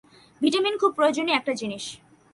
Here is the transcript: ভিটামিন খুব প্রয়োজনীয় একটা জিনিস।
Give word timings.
ভিটামিন 0.41 0.75
খুব 0.81 0.91
প্রয়োজনীয় 0.97 1.37
একটা 1.37 1.53
জিনিস। 1.53 1.83